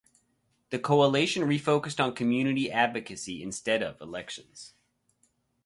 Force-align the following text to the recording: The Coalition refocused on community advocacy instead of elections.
The 0.71 0.79
Coalition 0.79 1.43
refocused 1.43 2.03
on 2.03 2.15
community 2.15 2.71
advocacy 2.71 3.43
instead 3.43 3.83
of 3.83 4.01
elections. 4.01 4.73